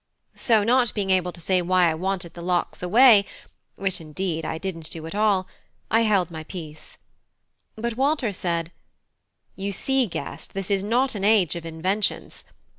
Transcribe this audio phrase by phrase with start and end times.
[0.33, 3.23] So not being able to say why I wanted the locks away
[3.75, 5.47] which, indeed, I didn't do at all
[5.91, 6.97] I held my peace.
[7.75, 8.71] But Walter said
[9.55, 12.43] "You see, guest, this is not an age of inventions.